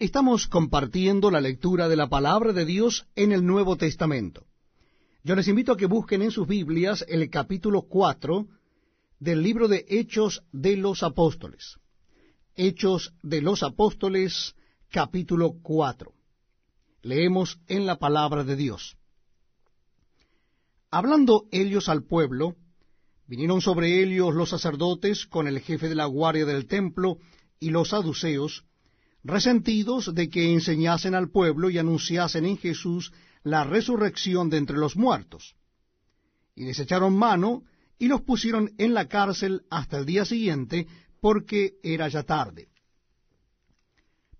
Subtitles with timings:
[0.00, 4.46] Estamos compartiendo la lectura de la palabra de Dios en el Nuevo Testamento.
[5.24, 8.48] Yo les invito a que busquen en sus Biblias el capítulo 4
[9.18, 11.76] del libro de Hechos de los Apóstoles.
[12.56, 14.54] Hechos de los Apóstoles,
[14.88, 16.14] capítulo 4.
[17.02, 18.96] Leemos en la palabra de Dios.
[20.90, 22.56] Hablando ellos al pueblo,
[23.26, 27.18] vinieron sobre ellos los sacerdotes con el jefe de la guardia del templo
[27.58, 28.64] y los saduceos,
[29.22, 34.96] resentidos de que enseñasen al pueblo y anunciasen en Jesús la resurrección de entre los
[34.96, 35.56] muertos.
[36.54, 37.64] Y les echaron mano
[37.98, 40.86] y los pusieron en la cárcel hasta el día siguiente,
[41.20, 42.68] porque era ya tarde.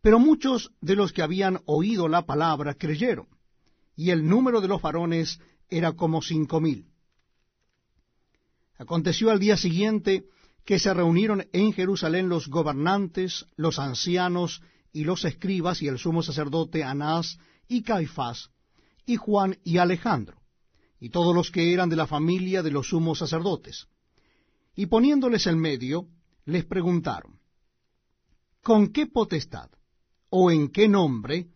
[0.00, 3.28] Pero muchos de los que habían oído la palabra creyeron,
[3.96, 6.86] y el número de los varones era como cinco mil.
[8.78, 10.24] Aconteció al día siguiente
[10.70, 14.62] que se reunieron en Jerusalén los gobernantes, los ancianos
[14.92, 18.50] y los escribas y el sumo sacerdote Anás y Caifás,
[19.04, 20.40] y Juan y Alejandro,
[21.00, 23.88] y todos los que eran de la familia de los sumos sacerdotes.
[24.76, 26.06] Y poniéndoles en medio,
[26.44, 27.40] les preguntaron,
[28.62, 29.70] ¿con qué potestad
[30.28, 31.48] o en qué nombre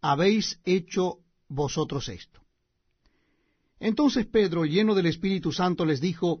[0.00, 2.40] habéis hecho vosotros esto?
[3.78, 6.40] Entonces Pedro, lleno del Espíritu Santo, les dijo,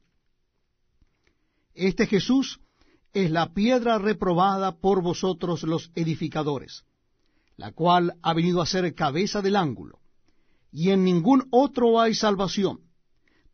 [1.73, 2.59] Este Jesús
[3.13, 6.83] es la piedra reprobada por vosotros los edificadores,
[7.57, 9.99] la cual ha venido a ser cabeza del ángulo,
[10.71, 12.81] y en ningún otro hay salvación,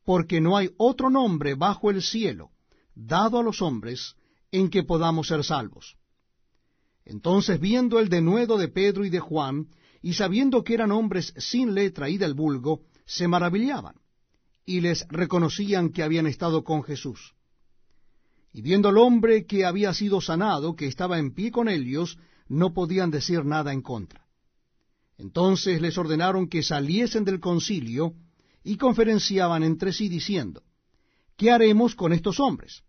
[0.06, 2.52] porque no hay otro nombre bajo el cielo
[2.96, 4.16] dado a los hombres
[4.52, 5.98] en que podamos ser salvos.
[7.06, 9.70] Entonces, viendo el denuedo de Pedro y de Juan,
[10.02, 13.96] y sabiendo que eran hombres sin letra y del vulgo, se maravillaban,
[14.66, 17.37] y les reconocían que habían estado con Jesús.
[18.58, 22.74] Y viendo al hombre que había sido sanado, que estaba en pie con ellos, no
[22.74, 24.26] podían decir nada en contra.
[25.20, 28.16] Entonces les ordenaron que saliesen del concilio
[28.64, 30.64] y conferenciaban entre sí diciendo,
[31.36, 32.82] ¿qué haremos con estos hombres?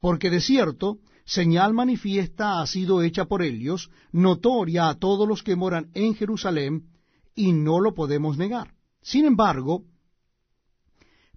[0.00, 5.56] Porque de cierto, señal manifiesta ha sido hecha por ellos, notoria a todos los que
[5.56, 6.88] moran en Jerusalén,
[7.34, 8.72] y no lo podemos negar.
[9.02, 9.84] Sin embargo,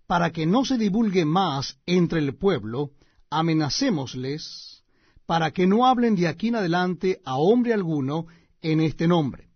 [0.08, 2.92] para que no se divulgue más entre el pueblo,
[3.29, 4.84] amenacémosles
[5.25, 8.25] para que no hablen de aquí en adelante a hombre alguno
[8.62, 9.50] en este nombre.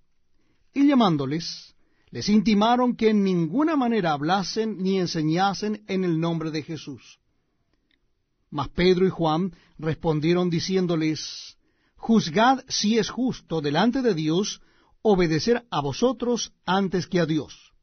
[0.74, 1.74] Y llamándoles,
[2.12, 7.20] les intimaron que en ninguna manera hablasen ni enseñasen en el nombre de Jesús.
[8.52, 11.58] Mas Pedro y Juan respondieron diciéndoles,
[11.96, 14.62] Juzgad si es justo delante de Dios
[15.02, 17.74] obedecer a vosotros antes que a Dios,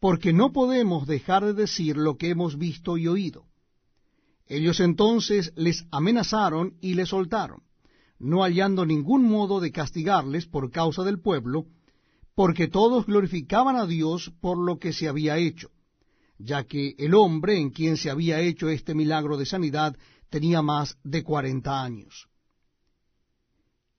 [0.00, 3.44] porque no podemos dejar de decir lo que hemos visto y oído
[4.46, 7.62] ellos entonces les amenazaron y les soltaron,
[8.18, 11.66] no hallando ningún modo de castigarles por causa del pueblo,
[12.34, 15.70] porque todos glorificaban a Dios por lo que se había hecho,
[16.38, 19.96] ya que el hombre en quien se había hecho este milagro de sanidad
[20.30, 22.28] tenía más de cuarenta años.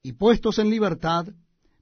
[0.03, 1.27] Y puestos en libertad,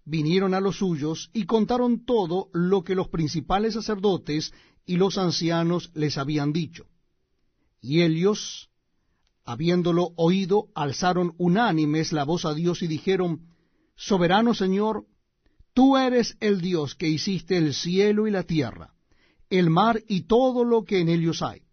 [0.05, 4.53] vinieron a los suyos y contaron todo lo que los principales sacerdotes
[4.85, 6.85] y los ancianos les habían dicho.
[7.83, 8.69] Y ellos,
[9.43, 13.49] habiéndolo oído, alzaron unánimes la voz a Dios y dijeron,
[13.97, 15.05] Soberano Señor,
[15.73, 18.93] tú eres el Dios que hiciste el cielo y la tierra,
[19.49, 21.63] el mar y todo lo que en ellos hay.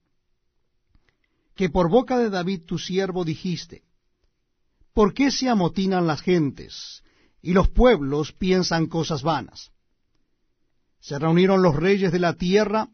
[1.54, 3.84] Que por boca de David tu siervo dijiste,
[4.92, 7.04] ¿por qué se amotinan las gentes
[7.40, 9.70] y los pueblos piensan cosas vanas?
[10.98, 12.88] Se reunieron los reyes de la tierra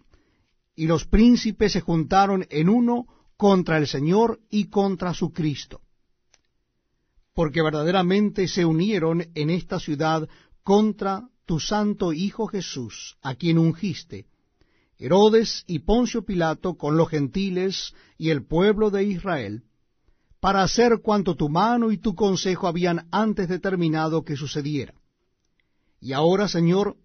[0.76, 3.06] y los príncipes se juntaron en uno
[3.36, 5.80] contra el Señor y contra su Cristo.
[7.34, 10.28] Porque verdaderamente se unieron en esta ciudad
[10.62, 14.26] contra tu santo Hijo Jesús, a quien ungiste,
[14.98, 19.64] Herodes y Poncio Pilato con los gentiles y el pueblo de Israel,
[20.40, 24.94] para hacer cuanto tu mano y tu consejo habían antes determinado que sucediera.
[26.00, 26.96] Y ahora, Señor,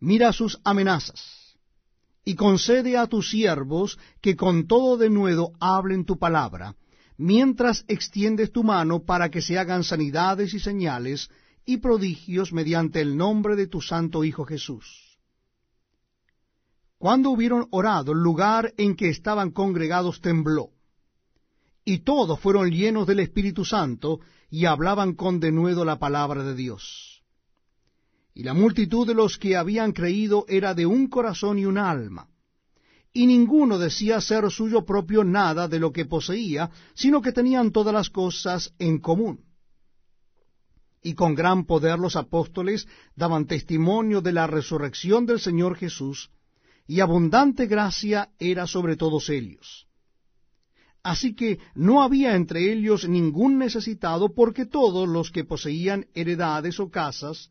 [0.00, 1.45] mira sus amenazas
[2.28, 6.74] y concede a tus siervos que con todo denuedo hablen tu palabra,
[7.16, 11.30] mientras extiendes tu mano para que se hagan sanidades y señales
[11.64, 15.18] y prodigios mediante el nombre de tu santo Hijo Jesús.
[16.98, 20.70] Cuando hubieron orado, el lugar en que estaban congregados tembló,
[21.84, 24.18] y todos fueron llenos del Espíritu Santo,
[24.50, 27.15] y hablaban con denuedo la palabra de Dios.
[28.36, 32.28] Y la multitud de los que habían creído era de un corazón y un alma
[33.16, 37.94] y ninguno decía ser suyo propio nada de lo que poseía, sino que tenían todas
[37.94, 39.40] las cosas en común.
[41.02, 46.30] Y con gran poder los apóstoles daban testimonio de la resurrección del Señor Jesús,
[46.86, 49.86] y abundante gracia era sobre todos ellos.
[51.02, 56.90] Así que no había entre ellos ningún necesitado, porque todos los que poseían heredades o
[56.90, 57.50] casas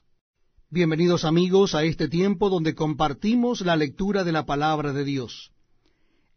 [0.73, 5.51] Bienvenidos amigos a este tiempo donde compartimos la lectura de la palabra de Dios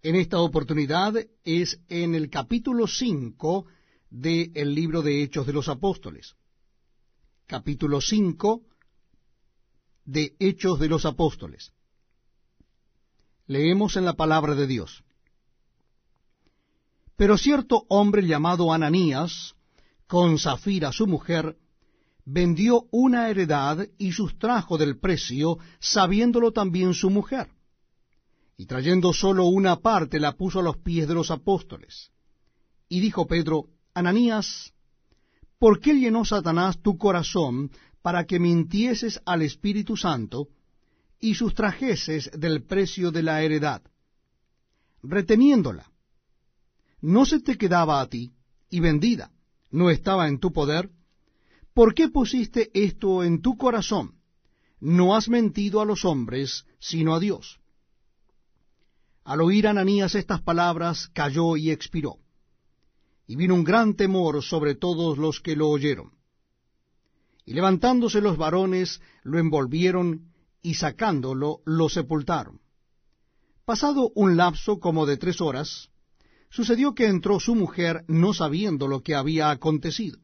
[0.05, 1.15] en esta oportunidad
[1.45, 3.65] es en el capítulo 5
[4.11, 6.35] del libro de Hechos de los Apóstoles.
[7.47, 8.61] Capítulo 5
[10.05, 11.73] de Hechos de los Apóstoles.
[13.47, 15.05] Leemos en la palabra de Dios.
[17.17, 19.55] Pero cierto hombre llamado Ananías,
[20.07, 21.57] con Zafira su mujer,
[22.25, 27.49] vendió una heredad y sustrajo del precio, sabiéndolo también su mujer
[28.57, 32.11] y trayendo sólo una parte la puso a los pies de los apóstoles.
[32.89, 34.73] Y dijo Pedro, Ananías,
[35.59, 37.71] ¿por qué llenó Satanás tu corazón
[38.03, 40.49] para que mintieses al Espíritu Santo
[41.19, 43.83] y sustrajeses del precio de la heredad?
[45.03, 45.91] Reteniéndola,
[47.01, 48.33] ¿no se te quedaba a ti
[48.71, 49.31] y vendida?
[49.71, 50.91] ¿No estaba en tu poder?
[51.75, 54.15] ¿Por qué pusiste esto en tu corazón?
[54.79, 57.59] No has mentido a los hombres, sino a Dios.
[59.25, 62.19] Al oír Ananías estas palabras, cayó y expiró.
[63.27, 66.13] Y vino un gran temor sobre todos los que lo oyeron.
[67.45, 70.33] Y levantándose los varones, lo envolvieron
[70.63, 72.61] y sacándolo, lo sepultaron.
[73.65, 75.91] Pasado un lapso como de tres horas,
[76.51, 80.24] sucedió que entró su mujer no sabiendo lo que había acontecido.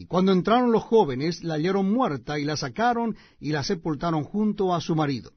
[0.00, 4.74] Y cuando entraron los jóvenes, la hallaron muerta y la sacaron y la sepultaron junto
[4.74, 5.34] a su marido.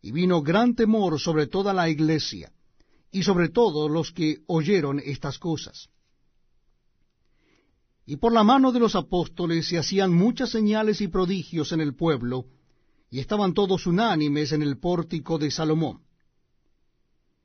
[0.00, 2.50] Y vino gran temor sobre toda la iglesia
[3.10, 5.90] y sobre todo los que oyeron estas cosas.
[8.06, 11.94] Y por la mano de los apóstoles se hacían muchas señales y prodigios en el
[11.94, 12.46] pueblo,
[13.10, 16.00] y estaban todos unánimes en el pórtico de Salomón.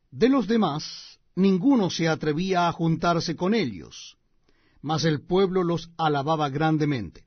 [0.10, 4.18] De los demás, ninguno se atrevía a juntarse con ellos,
[4.86, 7.26] mas el pueblo los alababa grandemente.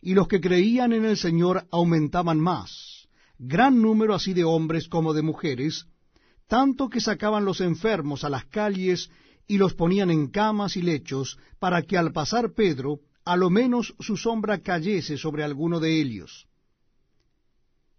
[0.00, 3.06] Y los que creían en el Señor aumentaban más,
[3.38, 5.86] gran número así de hombres como de mujeres,
[6.48, 9.08] tanto que sacaban los enfermos a las calles
[9.46, 13.94] y los ponían en camas y lechos, para que al pasar Pedro, a lo menos
[14.00, 16.48] su sombra cayese sobre alguno de ellos.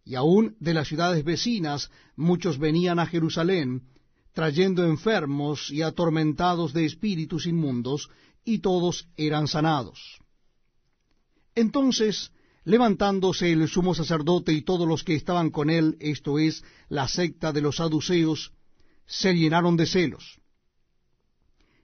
[0.04, 3.84] Y aun de las ciudades vecinas muchos venían a Jerusalén,
[4.34, 8.10] trayendo enfermos y atormentados de espíritus inmundos,
[8.46, 10.20] y todos eran sanados.
[11.56, 12.32] Entonces
[12.66, 17.52] Levantándose el sumo sacerdote y todos los que estaban con él, esto es, la secta
[17.52, 18.54] de los saduceos,
[19.06, 20.40] se llenaron de celos.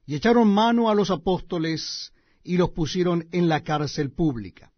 [0.05, 2.13] Y echaron mano a los apóstoles
[2.43, 4.71] y los pusieron en la cárcel pública.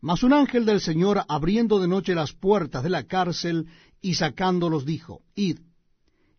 [0.00, 3.66] Mas un ángel del Señor, abriendo de noche las puertas de la cárcel
[4.00, 5.58] y sacándolos, dijo, Id,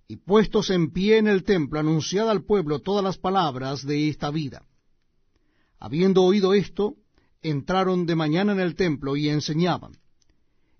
[0.07, 4.29] y puestos en pie en el templo, anunciad al pueblo todas las palabras de esta
[4.29, 4.63] vida.
[5.79, 6.95] Habiendo oído esto,
[7.41, 9.93] entraron de mañana en el templo y enseñaban.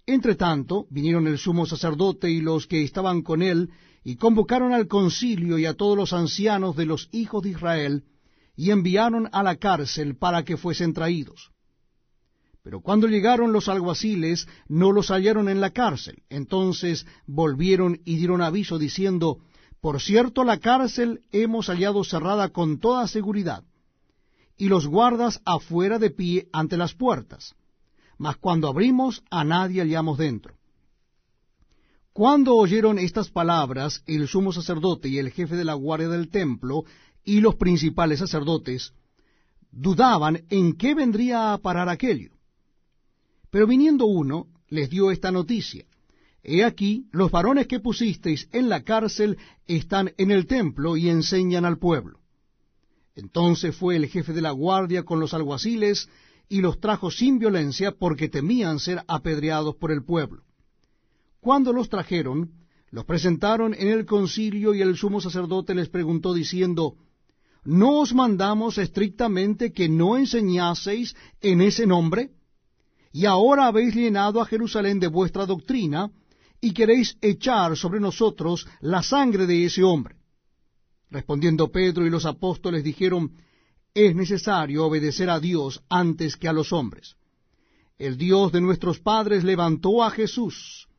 [0.05, 3.71] Entre tanto, vinieron el sumo sacerdote y los que estaban con él,
[4.03, 8.03] y convocaron al concilio y a todos los ancianos de los hijos de Israel,
[8.55, 11.51] y enviaron a la cárcel para que fuesen traídos.
[12.65, 16.23] Pero cuando llegaron los alguaciles, no los hallaron en la cárcel.
[16.29, 19.37] Entonces volvieron y dieron aviso diciendo,
[19.81, 23.63] Por cierto, la cárcel hemos hallado cerrada con toda seguridad,
[24.57, 27.53] y los guardas afuera de pie ante las puertas.
[28.17, 30.55] Mas cuando abrimos, a nadie hallamos dentro.
[32.13, 36.83] Cuando oyeron estas palabras, el sumo sacerdote y el jefe de la guardia del templo
[37.23, 38.91] y los principales sacerdotes
[39.71, 42.34] dudaban en qué vendría a parar aquello.
[43.55, 45.85] Pero viniendo uno, les dio esta noticia.
[46.43, 51.63] He aquí, los varones que pusisteis en la cárcel están en el templo y enseñan
[51.63, 52.19] al pueblo.
[53.15, 56.09] Entonces fue el jefe de la guardia con los alguaciles
[56.49, 60.43] y los trajo sin violencia porque temían ser apedreados por el pueblo.
[61.39, 62.51] Cuando los trajeron,
[62.91, 66.97] los presentaron en el concilio y el sumo sacerdote les preguntó diciendo,
[67.63, 72.31] ¿No os mandamos estrictamente que no enseñaseis en ese nombre?
[73.15, 76.11] Y ahora habéis llenado a Jerusalén de vuestra doctrina,
[76.59, 80.17] y queréis echar sobre nosotros la sangre de ese hombre.
[81.09, 83.31] Respondiendo Pedro y los apóstoles dijeron,
[83.93, 87.15] es necesario obedecer a Dios antes que a los hombres.
[87.97, 90.89] El Dios de nuestros padres levantó a Jesús,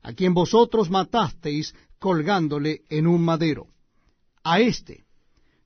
[0.00, 3.66] a quien vosotros matasteis colgándole en un madero.
[4.44, 5.06] A éste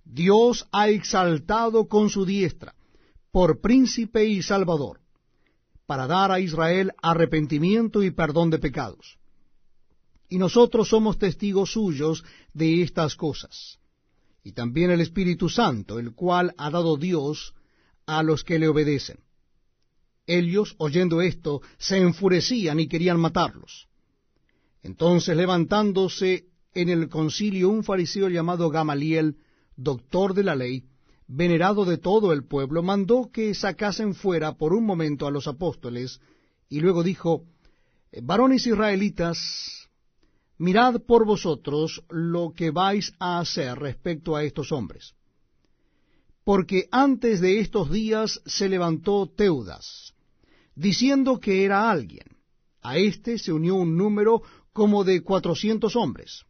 [0.07, 2.75] Dios ha exaltado con su diestra,
[3.31, 5.03] por príncipe y salvador
[5.88, 9.16] para dar a Israel arrepentimiento y perdón de pecados.
[10.28, 13.78] Y nosotros somos testigos suyos de estas cosas.
[14.45, 17.54] Y también el Espíritu Santo, el cual ha dado Dios
[18.04, 19.21] a los que le obedecen.
[20.26, 23.88] Ellos, oyendo esto, se enfurecían y querían matarlos.
[24.83, 29.38] Entonces, levantándose en el concilio un fariseo llamado Gamaliel,
[29.75, 30.85] doctor de la ley,
[31.28, 36.20] venerado de todo el pueblo, mandó que sacasen fuera por un momento a los apóstoles,
[36.68, 37.44] y luego dijo,
[38.23, 39.88] varones israelitas,
[40.56, 45.14] mirad por vosotros lo que vais a hacer respecto a estos hombres.
[46.44, 50.14] Porque antes de estos días se levantó Teudas,
[50.75, 52.26] diciendo que era alguien.
[52.80, 54.42] A éste se unió un número
[54.73, 56.47] como de cuatrocientos hombres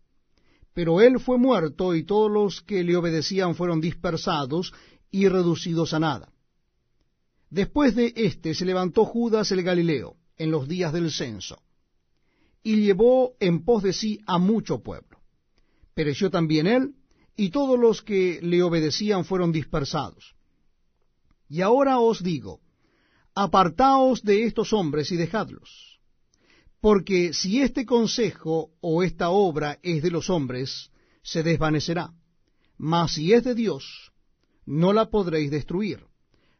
[0.79, 4.73] pero él fue muerto y todos los que le obedecían fueron dispersados
[5.11, 6.33] y reducidos a nada.
[7.51, 11.61] Después de éste se levantó Judas el Galileo en los días del censo,
[12.63, 15.19] y llevó en pos de sí a mucho pueblo.
[15.95, 16.95] Pereció también él,
[17.35, 20.37] y todos los que le obedecían fueron dispersados.
[21.49, 22.61] Y ahora os digo,
[23.35, 25.98] apartaos de estos hombres y dejadlos
[26.81, 30.91] porque si este consejo o esta obra es de los hombres,
[31.23, 32.13] se desvanecerá.
[32.77, 34.13] Mas si es de Dios,
[34.65, 36.05] no la podréis destruir.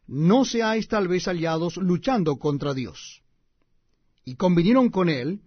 [0.07, 3.21] No seáis tal vez aliados luchando contra Dios.
[4.25, 5.41] Y convinieron con él,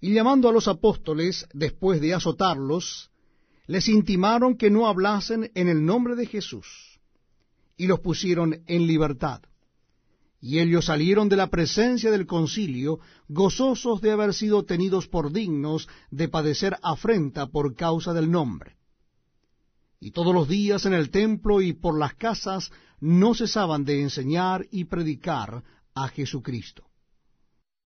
[0.00, 3.10] y llamando a los apóstoles, después de azotarlos,
[3.66, 7.00] les intimaron que no hablasen en el nombre de Jesús,
[7.76, 9.42] y los pusieron en libertad.
[10.44, 15.88] Y ellos salieron de la presencia del concilio, gozosos de haber sido tenidos por dignos
[16.10, 18.76] de padecer afrenta por causa del nombre.
[20.00, 24.66] Y todos los días en el templo y por las casas no cesaban de enseñar
[24.72, 25.62] y predicar
[25.94, 26.82] a Jesucristo.